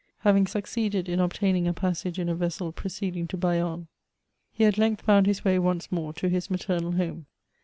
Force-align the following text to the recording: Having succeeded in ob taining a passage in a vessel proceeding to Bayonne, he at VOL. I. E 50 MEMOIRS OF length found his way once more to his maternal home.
Having 0.21 0.47
succeeded 0.47 1.07
in 1.07 1.19
ob 1.19 1.31
taining 1.31 1.67
a 1.67 1.73
passage 1.73 2.17
in 2.17 2.27
a 2.27 2.33
vessel 2.33 2.71
proceeding 2.71 3.27
to 3.27 3.37
Bayonne, 3.37 3.85
he 4.51 4.65
at 4.65 4.73
VOL. 4.77 4.83
I. 4.83 4.87
E 4.93 4.95
50 4.95 5.03
MEMOIRS 5.03 5.03
OF 5.03 5.05
length 5.05 5.05
found 5.05 5.27
his 5.27 5.45
way 5.45 5.59
once 5.59 5.91
more 5.91 6.11
to 6.13 6.27
his 6.27 6.49
maternal 6.49 6.93
home. 6.93 7.27